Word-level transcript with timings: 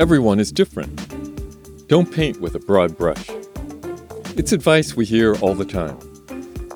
Everyone 0.00 0.40
is 0.40 0.50
different. 0.50 0.96
Don't 1.86 2.10
paint 2.10 2.40
with 2.40 2.54
a 2.54 2.58
broad 2.58 2.96
brush. 2.96 3.28
It's 4.34 4.50
advice 4.50 4.96
we 4.96 5.04
hear 5.04 5.36
all 5.42 5.54
the 5.54 5.66
time. 5.66 5.98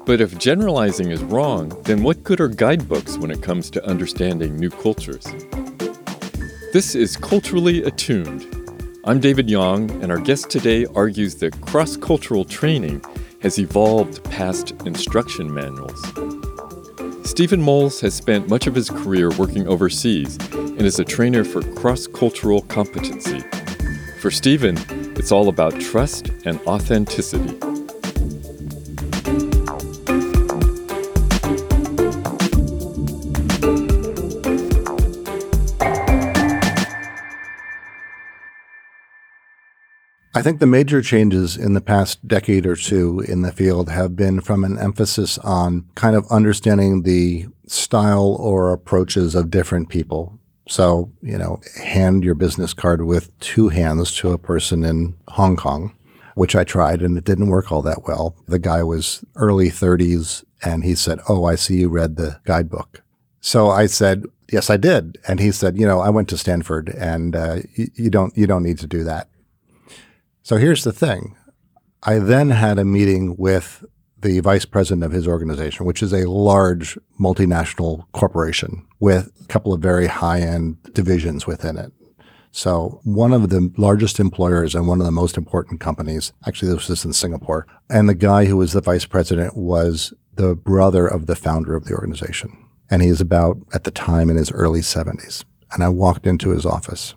But 0.05 0.21
if 0.21 0.37
generalizing 0.37 1.11
is 1.11 1.23
wrong, 1.23 1.71
then 1.85 2.03
what 2.03 2.23
good 2.23 2.39
are 2.39 2.49
guidebooks 2.49 3.17
when 3.17 3.31
it 3.31 3.41
comes 3.41 3.71
to 3.71 3.87
understanding 3.87 4.57
new 4.57 4.69
cultures? 4.69 5.25
This 6.75 6.95
is 6.95 7.16
Culturally 7.16 7.83
Attuned. 7.84 8.45
I'm 9.05 9.21
David 9.21 9.48
Young, 9.48 9.91
and 10.02 10.12
our 10.12 10.19
guest 10.19 10.51
today 10.51 10.84
argues 10.95 11.37
that 11.37 11.59
cross 11.62 11.97
cultural 11.97 12.45
training 12.45 13.02
has 13.41 13.59
evolved 13.59 14.23
past 14.25 14.73
instruction 14.84 15.51
manuals. 15.51 16.44
Stephen 17.25 17.61
Moles 17.61 18.00
has 18.00 18.14
spent 18.14 18.48
much 18.48 18.66
of 18.66 18.75
his 18.75 18.91
career 18.91 19.30
working 19.30 19.66
overseas 19.66 20.36
and 20.52 20.82
is 20.82 20.98
a 20.98 21.05
trainer 21.05 21.42
for 21.42 21.62
cross 21.74 22.06
cultural 22.06 22.62
competency. 22.62 23.41
For 24.20 24.30
Stephen, 24.30 24.77
it's 25.16 25.32
all 25.32 25.48
about 25.48 25.80
trust 25.80 26.29
and 26.45 26.60
authenticity. 26.66 27.63
Think 40.45 40.61
the 40.61 40.66
major 40.66 41.01
changes 41.01 41.57
in 41.57 41.73
the 41.73 41.80
past 41.80 42.29
decade 42.29 42.66
or 42.66 42.77
two 42.77 43.21
in 43.21 43.41
the 43.41 43.51
field 43.51 43.89
have 43.89 44.15
been 44.15 44.43
from 44.43 44.62
an 44.62 44.79
emphasis 44.79 45.39
on 45.39 45.87
kind 45.95 46.15
of 46.15 46.30
understanding 46.30 47.02
the 47.02 47.47
style 47.66 48.37
or 48.39 48.71
approaches 48.71 49.35
of 49.35 49.51
different 49.51 49.88
people. 49.88 50.38
So, 50.69 51.11
you 51.23 51.38
know, 51.38 51.62
hand 51.83 52.25
your 52.25 52.35
business 52.35 52.75
card 52.75 53.07
with 53.07 53.37
two 53.41 53.71
hands 53.71 54.15
to 54.16 54.33
a 54.33 54.38
person 54.38 54.85
in 54.85 55.16
Hong 55.29 55.57
Kong, 55.57 55.96
which 56.35 56.55
I 56.55 56.63
tried 56.63 57.01
and 57.01 57.16
it 57.16 57.24
didn't 57.24 57.49
work 57.49 57.73
all 57.73 57.80
that 57.80 58.07
well. 58.07 58.37
The 58.46 58.59
guy 58.59 58.83
was 58.83 59.24
early 59.37 59.71
30s 59.71 60.45
and 60.63 60.85
he 60.85 60.95
said, 60.95 61.21
Oh, 61.27 61.46
I 61.46 61.55
see 61.55 61.79
you 61.79 61.88
read 61.88 62.16
the 62.16 62.38
guidebook. 62.45 63.02
So 63.40 63.71
I 63.71 63.87
said, 63.87 64.27
Yes, 64.53 64.69
I 64.69 64.77
did. 64.77 65.16
And 65.27 65.41
he 65.41 65.50
said, 65.53 65.78
You 65.78 65.87
know, 65.87 66.00
I 66.00 66.11
went 66.11 66.28
to 66.28 66.37
Stanford 66.37 66.91
and 66.91 67.34
uh, 67.34 67.56
you, 67.75 67.88
you 67.94 68.11
don't 68.11 68.37
you 68.37 68.47
don't 68.47 68.62
need 68.62 68.78
to 68.81 68.87
do 68.87 69.05
that. 69.05 69.28
So 70.44 70.59
here's 70.59 70.84
the 70.84 70.92
thing. 70.92 71.38
I 72.03 72.19
then 72.19 72.50
had 72.50 72.78
a 72.78 72.84
meeting 72.84 73.34
with 73.38 73.82
the 74.20 74.41
vice 74.41 74.66
president 74.66 75.03
of 75.03 75.10
his 75.10 75.26
organization, 75.26 75.87
which 75.87 76.03
is 76.03 76.12
a 76.12 76.28
large 76.28 76.98
multinational 77.19 78.04
corporation 78.12 78.87
with 79.00 79.32
a 79.42 79.47
couple 79.47 79.72
of 79.72 79.81
very 79.81 80.06
high 80.06 80.42
end 80.42 80.76
divisions 80.92 81.47
within 81.47 81.78
it. 81.78 81.92
So 82.53 83.00
one 83.04 83.32
of 83.32 83.48
the 83.48 83.72
largest 83.78 84.20
employers 84.20 84.75
and 84.75 84.87
one 84.87 85.00
of 85.00 85.06
the 85.06 85.12
most 85.12 85.38
important 85.38 85.81
companies, 85.81 86.34
actually 86.47 86.75
this 86.75 86.91
was 86.91 87.06
in 87.06 87.15
Singapore, 87.15 87.66
and 87.88 88.06
the 88.06 88.15
guy 88.15 88.44
who 88.44 88.59
was 88.59 88.75
the 88.75 88.82
vice 88.82 89.06
president 89.06 89.56
was 89.56 90.12
the 90.34 90.54
brother 90.54 91.06
of 91.06 91.25
the 91.25 91.37
founder 91.37 91.75
of 91.75 91.87
the 91.87 91.94
organization. 91.94 92.69
And 92.91 93.00
he 93.00 93.09
is 93.09 93.22
about 93.22 93.56
at 93.72 93.84
the 93.84 93.91
time 93.91 94.28
in 94.28 94.37
his 94.37 94.53
early 94.53 94.81
70s. 94.81 95.42
And 95.72 95.82
I 95.82 95.88
walked 95.88 96.26
into 96.26 96.50
his 96.50 96.66
office 96.66 97.15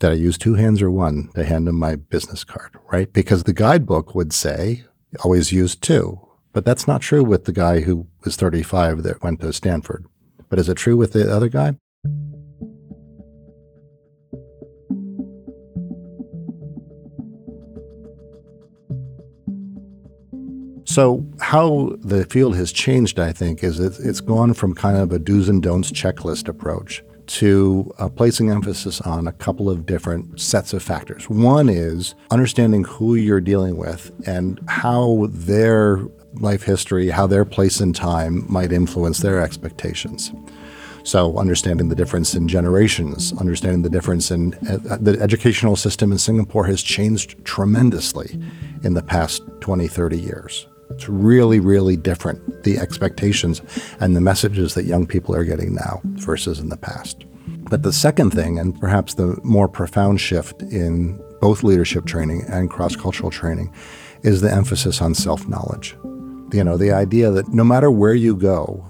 did 0.00 0.10
I 0.10 0.14
use 0.14 0.38
two 0.38 0.54
hands 0.54 0.80
or 0.80 0.90
one 0.90 1.28
to 1.34 1.44
hand 1.44 1.68
him 1.68 1.78
my 1.78 1.94
business 1.94 2.42
card, 2.42 2.74
right? 2.90 3.12
Because 3.12 3.44
the 3.44 3.52
guidebook 3.52 4.14
would 4.14 4.32
say 4.32 4.84
always 5.22 5.52
use 5.52 5.76
two. 5.76 6.18
But 6.52 6.64
that's 6.64 6.88
not 6.88 7.02
true 7.02 7.22
with 7.22 7.44
the 7.44 7.52
guy 7.52 7.80
who 7.80 8.06
was 8.24 8.34
35 8.34 9.02
that 9.02 9.22
went 9.22 9.40
to 9.40 9.52
Stanford. 9.52 10.06
But 10.48 10.58
is 10.58 10.68
it 10.68 10.76
true 10.76 10.96
with 10.96 11.12
the 11.12 11.32
other 11.32 11.48
guy? 11.48 11.76
So, 20.86 21.24
how 21.40 21.94
the 22.00 22.24
field 22.24 22.56
has 22.56 22.72
changed, 22.72 23.20
I 23.20 23.32
think, 23.32 23.62
is 23.62 23.78
it's 23.78 24.20
gone 24.20 24.54
from 24.54 24.74
kind 24.74 24.96
of 24.96 25.12
a 25.12 25.20
do's 25.20 25.48
and 25.48 25.62
don'ts 25.62 25.92
checklist 25.92 26.48
approach 26.48 27.04
to 27.30 27.92
uh, 27.98 28.08
placing 28.08 28.50
emphasis 28.50 29.00
on 29.02 29.28
a 29.28 29.32
couple 29.32 29.70
of 29.70 29.86
different 29.86 30.40
sets 30.40 30.72
of 30.72 30.82
factors. 30.82 31.30
One 31.30 31.68
is 31.68 32.16
understanding 32.32 32.82
who 32.82 33.14
you're 33.14 33.40
dealing 33.40 33.76
with 33.76 34.10
and 34.26 34.60
how 34.66 35.28
their 35.30 36.00
life 36.34 36.64
history, 36.64 37.08
how 37.08 37.28
their 37.28 37.44
place 37.44 37.80
in 37.80 37.92
time 37.92 38.44
might 38.52 38.72
influence 38.72 39.20
their 39.20 39.40
expectations. 39.40 40.32
So, 41.04 41.38
understanding 41.38 41.88
the 41.88 41.94
difference 41.94 42.34
in 42.34 42.48
generations, 42.48 43.32
understanding 43.34 43.82
the 43.82 43.90
difference 43.90 44.30
in 44.30 44.54
uh, 44.68 44.98
the 45.00 45.16
educational 45.20 45.76
system 45.76 46.10
in 46.12 46.18
Singapore 46.18 46.66
has 46.66 46.82
changed 46.82 47.42
tremendously 47.44 48.38
in 48.82 48.94
the 48.94 49.02
past 49.02 49.42
20, 49.60 49.86
30 49.86 50.18
years. 50.18 50.66
It's 51.00 51.08
really, 51.08 51.60
really 51.60 51.96
different, 51.96 52.62
the 52.62 52.76
expectations 52.76 53.62
and 54.00 54.14
the 54.14 54.20
messages 54.20 54.74
that 54.74 54.84
young 54.84 55.06
people 55.06 55.34
are 55.34 55.44
getting 55.44 55.74
now 55.74 56.02
versus 56.04 56.58
in 56.58 56.68
the 56.68 56.76
past. 56.76 57.24
But 57.70 57.84
the 57.84 57.92
second 57.94 58.32
thing, 58.32 58.58
and 58.58 58.78
perhaps 58.78 59.14
the 59.14 59.40
more 59.42 59.66
profound 59.66 60.20
shift 60.20 60.60
in 60.60 61.18
both 61.40 61.62
leadership 61.62 62.04
training 62.04 62.44
and 62.48 62.68
cross 62.68 62.96
cultural 62.96 63.30
training, 63.30 63.72
is 64.24 64.42
the 64.42 64.52
emphasis 64.52 65.00
on 65.00 65.14
self 65.14 65.48
knowledge. 65.48 65.96
You 66.52 66.64
know, 66.64 66.76
the 66.76 66.92
idea 66.92 67.30
that 67.30 67.48
no 67.48 67.64
matter 67.64 67.90
where 67.90 68.12
you 68.12 68.36
go, 68.36 68.84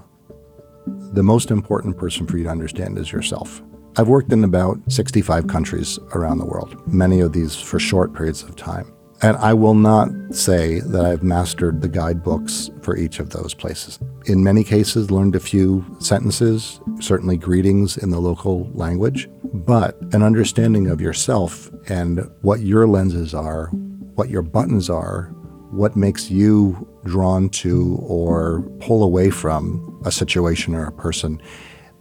the 0.85 1.23
most 1.23 1.49
important 1.49 1.97
person 1.97 2.27
for 2.27 2.37
you 2.37 2.43
to 2.43 2.49
understand 2.49 2.97
is 2.97 3.13
yourself. 3.13 3.61
I've 3.95 4.09
worked 4.09 4.33
in 4.33 4.43
about 4.43 4.79
65 4.89 5.47
countries 5.47 5.97
around 6.13 6.39
the 6.39 6.45
world, 6.45 6.75
many 6.85 7.21
of 7.21 7.31
these 7.31 7.55
for 7.55 7.79
short 7.79 8.13
periods 8.13 8.43
of 8.43 8.57
time. 8.57 8.93
And 9.23 9.37
I 9.37 9.53
will 9.53 9.75
not 9.75 10.09
say 10.31 10.79
that 10.79 11.05
I've 11.05 11.21
mastered 11.21 11.81
the 11.81 11.87
guidebooks 11.87 12.71
for 12.81 12.97
each 12.97 13.19
of 13.19 13.29
those 13.29 13.53
places. 13.53 13.99
In 14.25 14.43
many 14.43 14.63
cases, 14.63 15.11
learned 15.11 15.35
a 15.35 15.39
few 15.39 15.85
sentences, 15.99 16.79
certainly 16.99 17.37
greetings 17.37 17.97
in 17.97 18.09
the 18.09 18.19
local 18.19 18.67
language, 18.73 19.29
but 19.53 20.01
an 20.13 20.23
understanding 20.23 20.87
of 20.87 21.01
yourself 21.01 21.69
and 21.87 22.27
what 22.41 22.61
your 22.61 22.87
lenses 22.87 23.35
are, 23.35 23.67
what 24.15 24.29
your 24.29 24.41
buttons 24.41 24.89
are, 24.89 25.25
what 25.69 25.95
makes 25.95 26.31
you 26.31 26.87
drawn 27.05 27.47
to 27.49 27.97
or 28.01 28.63
pull 28.79 29.03
away 29.03 29.29
from 29.29 30.01
a 30.03 30.11
situation 30.11 30.73
or 30.73 30.87
a 30.87 30.91
person 30.91 31.39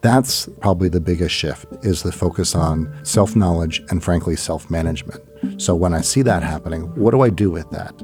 that's 0.03 0.49
probably 0.61 0.89
the 0.89 1.01
biggest 1.01 1.35
shift 1.35 1.67
is 1.85 2.03
the 2.03 2.13
focus 2.13 2.55
on 2.55 2.93
self-knowledge 3.05 3.83
and 3.91 4.03
frankly 4.03 4.37
self-management. 4.37 5.23
So 5.61 5.75
when 5.75 5.93
I 5.95 6.01
see 6.01 6.23
that 6.23 6.43
happening, 6.43 6.83
what 6.97 7.11
do 7.11 7.21
I 7.21 7.31
do 7.31 7.51
with 7.51 7.71
that? 7.71 7.95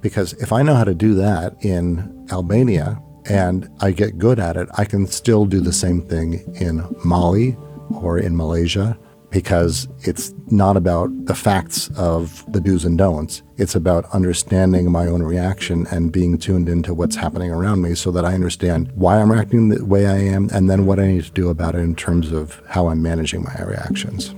Because 0.00 0.32
if 0.34 0.52
I 0.52 0.62
know 0.62 0.74
how 0.74 0.84
to 0.84 0.94
do 0.94 1.14
that 1.14 1.56
in 1.64 2.26
Albania 2.30 3.00
and 3.26 3.68
I 3.80 3.90
get 3.90 4.18
good 4.18 4.38
at 4.38 4.56
it, 4.56 4.68
I 4.76 4.84
can 4.84 5.06
still 5.06 5.46
do 5.46 5.60
the 5.60 5.72
same 5.72 6.02
thing 6.02 6.44
in 6.60 6.84
Mali 7.04 7.56
or 7.90 8.18
in 8.18 8.36
Malaysia 8.36 8.98
because 9.34 9.88
it's 10.02 10.32
not 10.46 10.76
about 10.76 11.10
the 11.26 11.34
facts 11.34 11.90
of 11.96 12.44
the 12.52 12.60
do's 12.60 12.84
and 12.84 12.96
don'ts. 12.96 13.42
It's 13.56 13.74
about 13.74 14.08
understanding 14.14 14.92
my 14.92 15.08
own 15.08 15.24
reaction 15.24 15.88
and 15.90 16.12
being 16.12 16.38
tuned 16.38 16.68
into 16.68 16.94
what's 16.94 17.16
happening 17.16 17.50
around 17.50 17.82
me 17.82 17.96
so 17.96 18.12
that 18.12 18.24
I 18.24 18.34
understand 18.34 18.92
why 18.94 19.20
I'm 19.20 19.32
reacting 19.32 19.70
the 19.70 19.84
way 19.84 20.06
I 20.06 20.18
am 20.18 20.48
and 20.52 20.70
then 20.70 20.86
what 20.86 21.00
I 21.00 21.08
need 21.08 21.24
to 21.24 21.32
do 21.32 21.48
about 21.48 21.74
it 21.74 21.78
in 21.78 21.96
terms 21.96 22.30
of 22.30 22.62
how 22.68 22.86
I'm 22.86 23.02
managing 23.02 23.42
my 23.42 23.60
reactions. 23.64 24.32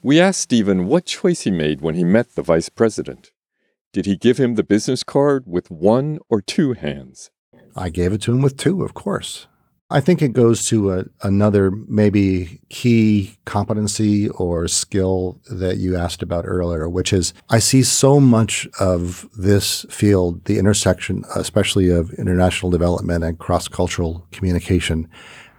We 0.00 0.20
asked 0.20 0.42
Stephen 0.42 0.86
what 0.86 1.06
choice 1.06 1.40
he 1.40 1.50
made 1.50 1.80
when 1.80 1.96
he 1.96 2.04
met 2.04 2.36
the 2.36 2.42
vice 2.42 2.68
president. 2.68 3.32
Did 3.92 4.06
he 4.06 4.14
give 4.14 4.38
him 4.38 4.54
the 4.54 4.62
business 4.62 5.02
card 5.02 5.42
with 5.48 5.72
one 5.72 6.20
or 6.28 6.40
two 6.40 6.74
hands? 6.74 7.32
I 7.74 7.88
gave 7.88 8.12
it 8.12 8.22
to 8.22 8.32
him 8.32 8.42
with 8.42 8.56
two, 8.56 8.84
of 8.84 8.94
course. 8.94 9.48
I 9.90 10.00
think 10.00 10.22
it 10.22 10.32
goes 10.32 10.66
to 10.68 10.92
a, 10.92 11.04
another 11.22 11.70
maybe 11.70 12.60
key 12.70 13.36
competency 13.44 14.30
or 14.30 14.66
skill 14.66 15.40
that 15.50 15.76
you 15.76 15.96
asked 15.96 16.22
about 16.22 16.46
earlier, 16.46 16.88
which 16.88 17.12
is 17.12 17.34
I 17.50 17.58
see 17.58 17.82
so 17.82 18.18
much 18.18 18.66
of 18.80 19.28
this 19.36 19.84
field, 19.90 20.46
the 20.46 20.58
intersection, 20.58 21.24
especially 21.36 21.90
of 21.90 22.12
international 22.14 22.70
development 22.70 23.24
and 23.24 23.38
cross 23.38 23.68
cultural 23.68 24.26
communication, 24.32 25.08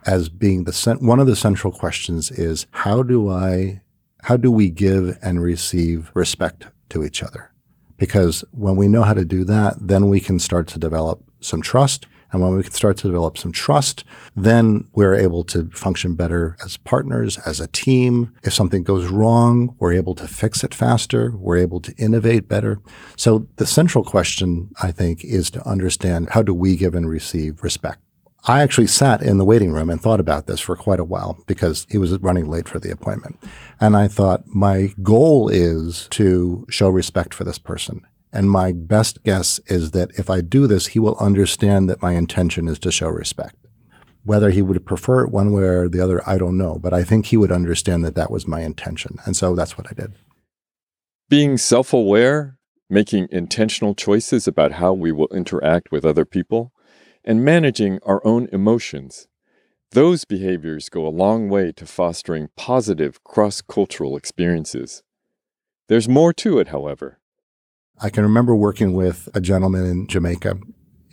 as 0.07 0.27
being 0.27 0.63
the 0.63 0.97
one 1.01 1.19
of 1.19 1.27
the 1.27 1.35
central 1.35 1.71
questions 1.71 2.31
is 2.31 2.65
how 2.71 3.03
do 3.03 3.29
I, 3.29 3.81
how 4.23 4.37
do 4.37 4.51
we 4.51 4.69
give 4.69 5.17
and 5.21 5.41
receive 5.41 6.11
respect 6.15 6.65
to 6.89 7.03
each 7.03 7.21
other? 7.21 7.51
Because 7.97 8.43
when 8.51 8.75
we 8.75 8.87
know 8.87 9.03
how 9.03 9.13
to 9.13 9.23
do 9.23 9.43
that, 9.45 9.75
then 9.79 10.09
we 10.09 10.19
can 10.19 10.39
start 10.39 10.67
to 10.69 10.79
develop 10.79 11.23
some 11.39 11.61
trust 11.61 12.07
and 12.31 12.41
when 12.41 12.55
we 12.55 12.63
can 12.63 12.71
start 12.71 12.97
to 12.97 13.07
develop 13.07 13.37
some 13.37 13.51
trust, 13.51 14.03
then 14.35 14.87
we're 14.93 15.15
able 15.15 15.43
to 15.45 15.69
function 15.69 16.15
better 16.15 16.57
as 16.63 16.77
partners, 16.77 17.37
as 17.45 17.59
a 17.59 17.67
team. 17.67 18.33
If 18.43 18.53
something 18.53 18.83
goes 18.83 19.07
wrong, 19.07 19.75
we're 19.79 19.93
able 19.93 20.15
to 20.15 20.27
fix 20.27 20.63
it 20.63 20.73
faster. 20.73 21.31
We're 21.35 21.57
able 21.57 21.79
to 21.81 21.93
innovate 21.97 22.47
better. 22.47 22.79
So 23.15 23.47
the 23.55 23.65
central 23.65 24.03
question, 24.03 24.71
I 24.81 24.91
think, 24.91 25.23
is 25.23 25.49
to 25.51 25.67
understand 25.67 26.29
how 26.31 26.41
do 26.41 26.53
we 26.53 26.75
give 26.75 26.95
and 26.95 27.07
receive 27.07 27.63
respect? 27.63 27.99
I 28.47 28.61
actually 28.61 28.87
sat 28.87 29.23
in 29.23 29.39
the 29.39 29.45
waiting 29.45 29.71
room 29.71 29.89
and 29.89 29.99
thought 29.99 30.19
about 30.19 30.45
this 30.45 30.59
for 30.59 30.75
quite 30.75 30.99
a 30.99 31.03
while 31.03 31.43
because 31.47 31.87
he 31.89 31.97
was 31.97 32.15
running 32.19 32.47
late 32.47 32.69
for 32.69 32.79
the 32.79 32.91
appointment. 32.91 33.41
And 33.81 33.97
I 33.97 34.07
thought, 34.07 34.45
my 34.45 34.93
goal 35.01 35.49
is 35.49 36.07
to 36.11 36.65
show 36.69 36.89
respect 36.89 37.33
for 37.33 37.43
this 37.43 37.57
person. 37.57 38.05
And 38.35 38.51
my 38.51 38.73
best 38.73 39.23
guess 39.23 39.59
is 39.67 39.91
that 39.91 40.11
if 40.17 40.29
I 40.29 40.41
do 40.41 40.67
this, 40.67 40.87
he 40.87 40.99
will 40.99 41.15
understand 41.17 41.89
that 41.89 42.01
my 42.01 42.13
intention 42.13 42.67
is 42.67 42.77
to 42.79 42.91
show 42.91 43.07
respect. 43.07 43.55
Whether 44.25 44.49
he 44.49 44.61
would 44.61 44.85
prefer 44.85 45.23
it 45.23 45.31
one 45.31 45.53
way 45.53 45.63
or 45.63 45.87
the 45.87 46.01
other, 46.01 46.21
I 46.27 46.37
don't 46.37 46.57
know. 46.57 46.77
But 46.77 46.93
I 46.93 47.03
think 47.03 47.27
he 47.27 47.37
would 47.37 47.51
understand 47.51 48.03
that 48.03 48.15
that 48.15 48.31
was 48.31 48.47
my 48.47 48.61
intention. 48.61 49.19
And 49.25 49.37
so 49.37 49.55
that's 49.55 49.77
what 49.77 49.87
I 49.89 49.93
did. 49.93 50.13
Being 51.29 51.57
self 51.57 51.93
aware, 51.93 52.57
making 52.89 53.29
intentional 53.31 53.95
choices 53.95 54.47
about 54.47 54.73
how 54.73 54.93
we 54.93 55.11
will 55.11 55.29
interact 55.33 55.91
with 55.91 56.05
other 56.05 56.25
people, 56.25 56.73
and 57.23 57.45
managing 57.45 57.99
our 58.03 58.25
own 58.25 58.47
emotions. 58.51 59.27
Those 59.91 60.25
behaviors 60.25 60.89
go 60.89 61.07
a 61.07 61.09
long 61.09 61.47
way 61.47 61.71
to 61.71 61.85
fostering 61.85 62.49
positive 62.57 63.23
cross 63.23 63.61
cultural 63.61 64.17
experiences. 64.17 65.03
There's 65.87 66.09
more 66.09 66.33
to 66.33 66.59
it, 66.59 66.67
however. 66.67 67.19
I 68.01 68.09
can 68.09 68.23
remember 68.23 68.53
working 68.55 68.93
with 68.93 69.29
a 69.33 69.39
gentleman 69.39 69.85
in 69.85 70.07
Jamaica, 70.07 70.57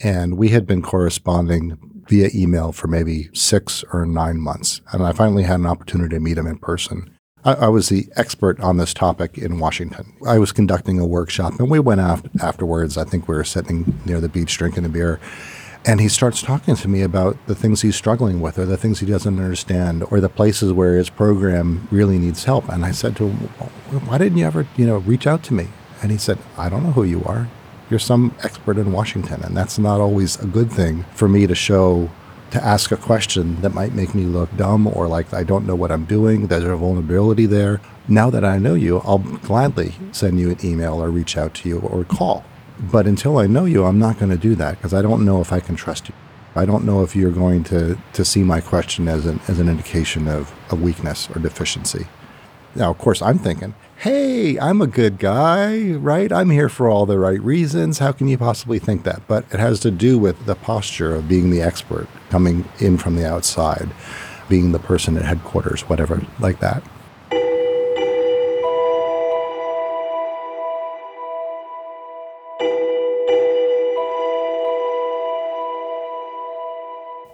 and 0.02 0.36
we 0.36 0.48
had 0.48 0.66
been 0.66 0.82
corresponding 0.82 1.78
via 2.08 2.28
email 2.34 2.72
for 2.72 2.88
maybe 2.88 3.30
six 3.32 3.84
or 3.92 4.04
nine 4.04 4.40
months. 4.40 4.80
And 4.92 5.04
I 5.04 5.12
finally 5.12 5.44
had 5.44 5.60
an 5.60 5.66
opportunity 5.66 6.16
to 6.16 6.20
meet 6.20 6.38
him 6.38 6.48
in 6.48 6.58
person. 6.58 7.16
I, 7.44 7.54
I 7.54 7.68
was 7.68 7.88
the 7.88 8.08
expert 8.16 8.58
on 8.60 8.78
this 8.78 8.92
topic 8.92 9.38
in 9.38 9.60
Washington. 9.60 10.12
I 10.26 10.38
was 10.38 10.50
conducting 10.50 10.98
a 10.98 11.06
workshop, 11.06 11.60
and 11.60 11.70
we 11.70 11.78
went 11.78 12.00
out 12.00 12.26
afterwards. 12.40 12.98
I 12.98 13.04
think 13.04 13.28
we 13.28 13.36
were 13.36 13.44
sitting 13.44 14.00
near 14.04 14.20
the 14.20 14.28
beach 14.28 14.58
drinking 14.58 14.84
a 14.84 14.88
beer. 14.88 15.20
And 15.84 16.00
he 16.00 16.08
starts 16.08 16.42
talking 16.42 16.74
to 16.76 16.88
me 16.88 17.02
about 17.02 17.36
the 17.46 17.54
things 17.54 17.82
he's 17.82 17.96
struggling 17.96 18.40
with, 18.40 18.58
or 18.58 18.66
the 18.66 18.76
things 18.76 18.98
he 18.98 19.06
doesn't 19.06 19.38
understand, 19.38 20.04
or 20.10 20.20
the 20.20 20.28
places 20.28 20.72
where 20.72 20.96
his 20.96 21.10
program 21.10 21.86
really 21.92 22.18
needs 22.18 22.44
help. 22.44 22.68
And 22.68 22.84
I 22.84 22.90
said 22.90 23.16
to 23.16 23.28
him, 23.28 23.48
"Why 24.06 24.18
didn't 24.18 24.38
you 24.38 24.46
ever, 24.46 24.66
you 24.76 24.86
know, 24.86 24.98
reach 24.98 25.28
out 25.28 25.44
to 25.44 25.54
me?" 25.54 25.68
And 26.02 26.10
he 26.10 26.18
said, 26.18 26.38
I 26.58 26.68
don't 26.68 26.82
know 26.82 26.90
who 26.90 27.04
you 27.04 27.22
are. 27.24 27.48
You're 27.88 27.98
some 27.98 28.34
expert 28.42 28.76
in 28.76 28.92
Washington. 28.92 29.42
And 29.42 29.56
that's 29.56 29.78
not 29.78 30.00
always 30.00 30.38
a 30.42 30.46
good 30.46 30.70
thing 30.70 31.04
for 31.14 31.28
me 31.28 31.46
to 31.46 31.54
show, 31.54 32.10
to 32.50 32.62
ask 32.62 32.90
a 32.90 32.96
question 32.96 33.60
that 33.62 33.72
might 33.72 33.94
make 33.94 34.14
me 34.14 34.24
look 34.24 34.54
dumb 34.56 34.86
or 34.86 35.06
like 35.06 35.32
I 35.32 35.44
don't 35.44 35.66
know 35.66 35.76
what 35.76 35.92
I'm 35.92 36.04
doing. 36.04 36.48
There's 36.48 36.64
a 36.64 36.76
vulnerability 36.76 37.46
there. 37.46 37.80
Now 38.08 38.30
that 38.30 38.44
I 38.44 38.58
know 38.58 38.74
you, 38.74 38.98
I'll 38.98 39.18
gladly 39.18 39.94
send 40.10 40.40
you 40.40 40.50
an 40.50 40.58
email 40.64 41.02
or 41.02 41.08
reach 41.08 41.36
out 41.36 41.54
to 41.54 41.68
you 41.68 41.78
or 41.78 42.04
call. 42.04 42.44
But 42.80 43.06
until 43.06 43.38
I 43.38 43.46
know 43.46 43.64
you, 43.64 43.84
I'm 43.84 43.98
not 43.98 44.18
going 44.18 44.30
to 44.30 44.36
do 44.36 44.56
that 44.56 44.76
because 44.76 44.92
I 44.92 45.02
don't 45.02 45.24
know 45.24 45.40
if 45.40 45.52
I 45.52 45.60
can 45.60 45.76
trust 45.76 46.08
you. 46.08 46.14
I 46.54 46.66
don't 46.66 46.84
know 46.84 47.02
if 47.02 47.14
you're 47.16 47.30
going 47.30 47.64
to, 47.64 47.96
to 48.12 48.24
see 48.24 48.42
my 48.42 48.60
question 48.60 49.08
as 49.08 49.24
an, 49.24 49.40
as 49.48 49.58
an 49.58 49.68
indication 49.68 50.28
of 50.28 50.52
a 50.70 50.74
weakness 50.74 51.30
or 51.30 51.40
deficiency. 51.40 52.06
Now, 52.74 52.90
of 52.90 52.98
course, 52.98 53.22
I'm 53.22 53.38
thinking, 53.38 53.74
hey, 54.02 54.58
I'm 54.58 54.82
a 54.82 54.88
good 54.88 55.20
guy, 55.20 55.92
right? 55.92 56.32
I'm 56.32 56.50
here 56.50 56.68
for 56.68 56.90
all 56.90 57.06
the 57.06 57.20
right 57.20 57.40
reasons. 57.40 58.00
How 58.00 58.10
can 58.10 58.26
you 58.26 58.36
possibly 58.36 58.80
think 58.80 59.04
that? 59.04 59.22
But 59.28 59.44
it 59.52 59.60
has 59.60 59.78
to 59.78 59.92
do 59.92 60.18
with 60.18 60.44
the 60.44 60.56
posture 60.56 61.14
of 61.14 61.28
being 61.28 61.50
the 61.50 61.62
expert, 61.62 62.08
coming 62.28 62.64
in 62.80 62.98
from 62.98 63.14
the 63.14 63.24
outside, 63.24 63.88
being 64.48 64.72
the 64.72 64.80
person 64.80 65.16
at 65.16 65.24
headquarters, 65.24 65.82
whatever, 65.82 66.20
like 66.40 66.58
that. 66.58 66.82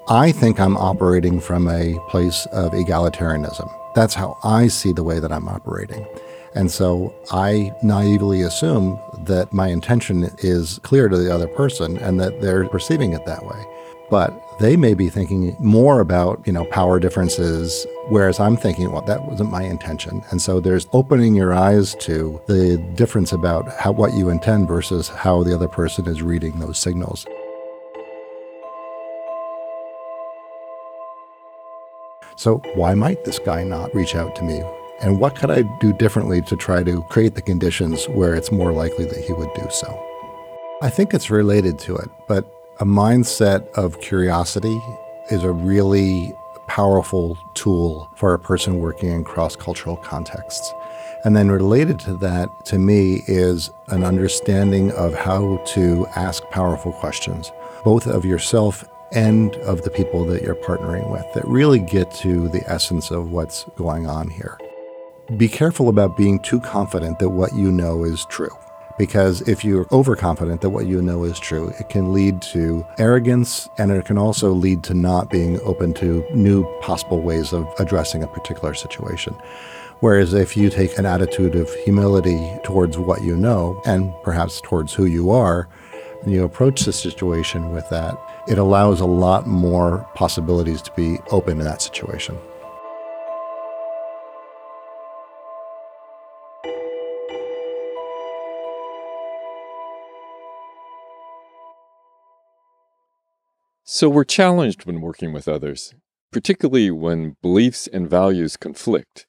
I 0.07 0.33
think 0.33 0.61
I'm 0.61 0.77
operating 0.77 1.41
from 1.41 1.67
a 1.67 1.99
place 2.11 2.45
of 2.53 2.73
egalitarianism. 2.73 3.75
That's 3.95 4.13
how 4.13 4.37
I 4.45 4.69
see 4.69 4.93
the 4.93 5.03
way 5.03 5.19
that 5.19 5.33
I'm 5.33 5.49
operating. 5.49 6.07
And 6.55 6.71
so 6.71 7.15
I 7.31 7.73
naively 7.83 8.43
assume 8.43 8.99
that 9.25 9.53
my 9.53 9.69
intention 9.69 10.31
is 10.39 10.81
clear 10.83 11.09
to 11.09 11.17
the 11.17 11.33
other 11.33 11.47
person 11.49 11.99
and 11.99 12.19
that 12.21 12.41
they're 12.41 12.69
perceiving 12.69 13.13
it 13.13 13.25
that 13.27 13.45
way. 13.45 13.65
But 14.11 14.33
they 14.59 14.77
may 14.77 14.95
be 14.95 15.11
thinking 15.11 15.55
more 15.61 16.01
about, 16.01 16.43
you 16.47 16.53
know, 16.53 16.65
power 16.65 16.99
differences, 16.99 17.87
whereas 18.09 18.41
I'm 18.41 18.57
thinking, 18.57 18.91
well, 18.91 19.03
that 19.03 19.25
wasn't 19.27 19.51
my 19.51 19.63
intention. 19.63 20.25
And 20.31 20.41
so 20.41 20.61
there's 20.61 20.89
opening 20.93 21.35
your 21.35 21.53
eyes 21.53 21.95
to 21.97 22.41
the 22.47 22.79
difference 22.95 23.33
about 23.33 23.71
how 23.75 23.93
what 23.93 24.15
you 24.15 24.31
intend 24.31 24.67
versus 24.67 25.09
how 25.09 25.43
the 25.43 25.55
other 25.55 25.69
person 25.69 26.07
is 26.07 26.23
reading 26.23 26.59
those 26.59 26.79
signals. 26.79 27.27
So 32.37 32.63
why 32.75 32.95
might 32.95 33.25
this 33.25 33.39
guy 33.39 33.65
not 33.65 33.95
reach 33.95 34.15
out 34.15 34.35
to 34.37 34.43
me 34.43 34.63
and 35.01 35.21
what 35.21 35.37
could 35.37 35.51
I 35.51 35.63
do 35.79 35.93
differently 35.93 36.43
to 36.43 36.57
try 36.57 36.83
to 36.83 37.03
create 37.03 37.37
the 37.37 37.43
conditions 37.43 38.07
where 38.07 38.35
it's 38.35 38.51
more 38.51 38.73
likely 38.73 39.05
that 39.05 39.25
he 39.25 39.33
would 39.33 39.53
do 39.55 39.67
so? 39.71 40.05
I 40.83 40.91
think 40.91 41.15
it's 41.15 41.31
related 41.31 41.79
to 41.81 41.97
it, 41.97 42.09
but 42.27 42.45
a 42.81 42.85
mindset 42.85 43.69
of 43.75 44.01
curiosity 44.01 44.81
is 45.31 45.45
a 45.45 45.53
really 45.53 46.33
powerful 46.67 47.39
tool 47.55 48.11
for 48.17 48.35
a 48.35 48.39
person 48.39 48.81
working 48.81 49.11
in 49.11 49.25
cross 49.25 49.55
cultural 49.55 49.97
contexts. 49.97 50.73
And 51.25 51.37
then 51.37 51.51
related 51.51 51.99
to 52.01 52.17
that, 52.19 52.49
to 52.67 52.79
me, 52.79 53.23
is 53.27 53.71
an 53.89 54.05
understanding 54.05 54.93
of 54.93 55.15
how 55.15 55.63
to 55.75 56.07
ask 56.17 56.43
powerful 56.51 56.93
questions, 56.93 57.51
both 57.85 58.07
of 58.07 58.25
yourself 58.25 58.85
and 59.13 59.55
of 59.57 59.83
the 59.83 59.91
people 59.91 60.25
that 60.27 60.43
you're 60.43 60.55
partnering 60.55 61.11
with, 61.11 61.25
that 61.35 61.47
really 61.47 61.81
get 61.81 62.11
to 62.17 62.49
the 62.49 62.63
essence 62.69 63.11
of 63.11 63.33
what's 63.33 63.65
going 63.77 64.07
on 64.07 64.29
here 64.29 64.59
be 65.37 65.49
careful 65.49 65.91
about 65.91 66.17
being 66.17 66.39
too 66.41 66.59
confident 66.61 67.19
that 67.19 67.29
what 67.29 67.55
you 67.55 67.71
know 67.71 68.03
is 68.03 68.25
true. 68.27 68.57
Because 68.97 69.43
if 69.43 69.65
you're 69.65 69.87
overconfident 69.93 70.63
that 70.63 70.71
what 70.71 70.87
you 70.87 71.03
know 71.03 71.23
is 71.25 71.39
true, 71.39 71.73
it 71.79 71.89
can 71.89 72.13
lead 72.13 72.41
to 72.43 72.85
arrogance 72.99 73.69
and 73.79 73.93
it 73.93 74.07
can 74.07 74.19
also 74.19 74.53
lead 74.53 74.83
to 74.85 74.95
not 74.95 75.31
being 75.31 75.61
open 75.61 75.93
to 75.95 76.27
new 76.35 76.65
possible 76.81 77.21
ways 77.21 77.53
of 77.53 77.69
addressing 77.79 78.23
a 78.23 78.27
particular 78.27 78.75
situation. 78.75 79.35
Whereas 80.01 80.33
if 80.33 80.57
you 80.57 80.71
take 80.71 80.97
an 80.97 81.07
attitude 81.07 81.55
of 81.55 81.73
humility 81.85 82.59
towards 82.65 82.97
what 82.97 83.23
you 83.23 83.37
know 83.37 83.81
and 83.85 84.13
perhaps 84.23 84.61
towards 84.63 84.95
who 84.95 85.05
you 85.05 85.31
are, 85.31 85.69
and 86.23 86.33
you 86.33 86.43
approach 86.43 86.85
the 86.85 86.93
situation 86.93 87.71
with 87.73 87.89
that, 87.91 88.19
it 88.49 88.59
allows 88.59 89.01
a 89.01 89.07
lot 89.07 89.47
more 89.47 90.09
possibilities 90.15 90.83
to 90.83 90.93
be 90.93 91.19
open 91.31 91.59
in 91.59 91.65
that 91.65 91.83
situation. 91.83 92.37
So 103.91 104.11
we're 104.11 104.25
challenged 104.25 104.85
when 104.85 105.01
working 105.01 105.33
with 105.33 105.49
others, 105.49 105.95
particularly 106.31 106.91
when 106.91 107.39
beliefs 107.41 107.87
and 107.91 108.07
values 108.07 108.55
conflict. 108.59 109.27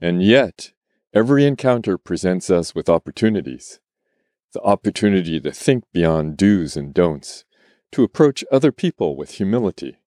And 0.00 0.22
yet, 0.22 0.70
every 1.12 1.44
encounter 1.44 1.98
presents 1.98 2.48
us 2.48 2.76
with 2.76 2.88
opportunities 2.88 3.80
the 4.52 4.60
opportunity 4.60 5.40
to 5.40 5.50
think 5.50 5.82
beyond 5.92 6.36
do's 6.36 6.76
and 6.76 6.94
don'ts, 6.94 7.44
to 7.90 8.04
approach 8.04 8.44
other 8.52 8.70
people 8.70 9.16
with 9.16 9.32
humility. 9.32 9.98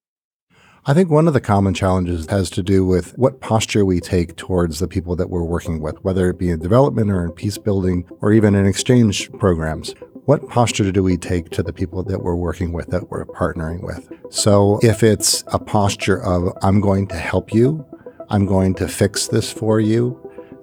I 0.85 0.93
think 0.93 1.09
one 1.11 1.27
of 1.27 1.33
the 1.33 1.41
common 1.41 1.73
challenges 1.73 2.27
has 2.29 2.49
to 2.51 2.63
do 2.63 2.85
with 2.85 3.11
what 3.17 3.41
posture 3.41 3.83
we 3.83 3.99
take 3.99 4.37
towards 4.37 4.79
the 4.79 4.87
people 4.87 5.17
that 5.17 5.29
we're 5.29 5.43
working 5.43 5.81
with, 5.81 6.01
whether 6.01 6.29
it 6.29 6.39
be 6.39 6.49
in 6.49 6.59
development 6.59 7.11
or 7.11 7.25
in 7.25 7.33
peace 7.33 7.57
building 7.57 8.09
or 8.21 8.31
even 8.31 8.55
in 8.55 8.65
exchange 8.65 9.29
programs 9.33 9.93
what 10.25 10.47
posture 10.49 10.91
do 10.91 11.01
we 11.03 11.17
take 11.17 11.49
to 11.51 11.63
the 11.63 11.73
people 11.73 12.03
that 12.03 12.21
we're 12.21 12.35
working 12.35 12.71
with, 12.71 12.87
that 12.87 13.09
we're 13.09 13.25
partnering 13.25 13.81
with? 13.81 14.11
So 14.29 14.79
if 14.83 15.03
it's 15.03 15.43
a 15.47 15.59
posture 15.59 16.23
of, 16.23 16.55
I'm 16.61 16.79
going 16.79 17.07
to 17.07 17.15
help 17.15 17.53
you, 17.53 17.85
I'm 18.29 18.45
going 18.45 18.75
to 18.75 18.87
fix 18.87 19.27
this 19.27 19.51
for 19.51 19.79
you, 19.79 20.17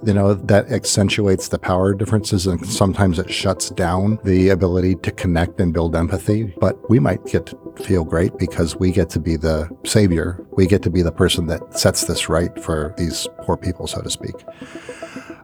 you 0.05 0.15
know, 0.15 0.35
that 0.35 0.71
accentuates 0.71 1.49
the 1.49 1.59
power 1.59 1.93
differences 1.93 2.47
and 2.47 2.65
sometimes 2.65 3.19
it 3.19 3.33
shuts 3.33 3.71
down 3.71 4.19
the 4.23 4.51
ability 4.51 4.95
to 4.97 5.11
connect 5.11 5.61
and 5.61 5.75
build 5.75 5.97
empathy. 5.97 6.55
But 6.61 6.89
we 6.89 7.01
might 7.01 7.25
get 7.27 7.47
to 7.47 7.59
feel 7.83 8.05
great 8.05 8.39
because 8.39 8.77
we 8.77 8.93
get 8.93 9.11
to 9.11 9.21
be 9.21 9.37
the 9.37 9.69
savior. 9.85 10.47
We 10.53 10.67
get 10.67 10.83
to 10.85 10.91
be 10.91 11.03
the 11.03 11.13
person 11.13 11.49
that 11.49 11.77
sets 11.77 12.05
this 12.05 12.29
right 12.29 12.57
for 12.63 12.95
these 12.97 13.27
poor 13.43 13.57
people, 13.57 13.89
so 13.89 14.01
to 14.01 14.11
speak. 14.11 14.37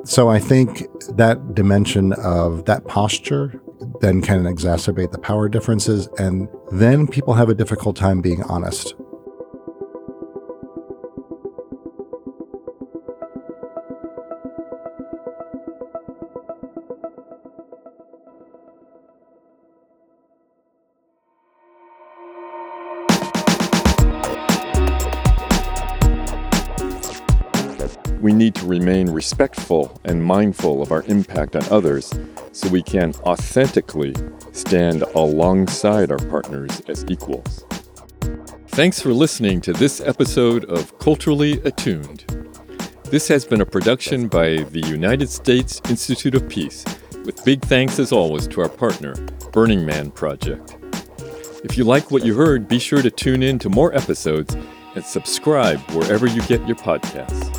So 0.04 0.28
I 0.28 0.38
think 0.38 0.86
that 1.16 1.54
dimension 1.54 2.12
of 2.12 2.66
that 2.66 2.86
posture 2.86 3.60
then 4.00 4.20
can 4.20 4.44
exacerbate 4.44 5.12
the 5.12 5.18
power 5.18 5.48
differences, 5.48 6.08
and 6.18 6.48
then 6.72 7.06
people 7.06 7.34
have 7.34 7.48
a 7.48 7.54
difficult 7.54 7.96
time 7.96 8.20
being 8.20 8.42
honest. 8.44 8.94
We 28.20 28.32
need 28.32 28.54
to 28.54 28.66
remain 28.66 29.10
respectful 29.10 30.00
and 30.04 30.24
mindful 30.24 30.80
of 30.80 30.92
our 30.92 31.02
impact 31.02 31.56
on 31.56 31.62
others 31.70 32.10
so 32.54 32.68
we 32.68 32.82
can 32.82 33.12
authentically 33.24 34.14
stand 34.52 35.02
alongside 35.14 36.10
our 36.10 36.18
partners 36.18 36.80
as 36.88 37.04
equals. 37.08 37.64
Thanks 38.68 39.00
for 39.00 39.12
listening 39.12 39.60
to 39.62 39.72
this 39.72 40.00
episode 40.00 40.64
of 40.66 40.98
Culturally 40.98 41.60
Attuned. 41.64 42.24
This 43.04 43.28
has 43.28 43.44
been 43.44 43.60
a 43.60 43.66
production 43.66 44.28
by 44.28 44.56
the 44.70 44.86
United 44.86 45.28
States 45.28 45.80
Institute 45.88 46.34
of 46.34 46.48
Peace, 46.48 46.84
with 47.24 47.44
big 47.44 47.62
thanks 47.62 47.98
as 47.98 48.12
always 48.12 48.46
to 48.48 48.60
our 48.62 48.68
partner, 48.68 49.14
Burning 49.52 49.84
Man 49.84 50.10
Project. 50.10 50.76
If 51.64 51.76
you 51.78 51.84
like 51.84 52.10
what 52.10 52.24
you 52.24 52.34
heard, 52.34 52.68
be 52.68 52.78
sure 52.78 53.02
to 53.02 53.10
tune 53.10 53.42
in 53.42 53.58
to 53.60 53.68
more 53.68 53.94
episodes 53.94 54.56
and 54.94 55.04
subscribe 55.04 55.78
wherever 55.90 56.26
you 56.26 56.42
get 56.42 56.66
your 56.66 56.76
podcasts. 56.76 57.53